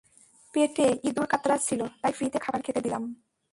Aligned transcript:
পেটে 0.53 0.87
ইঁদুর 1.03 1.25
কাঁতরাচ্ছিল, 1.25 1.81
তাই 2.01 2.11
ফ্রিতে 2.11 2.39
খাবার 2.39 2.61
খেতে 2.61 2.79
গেলাম। 2.81 3.03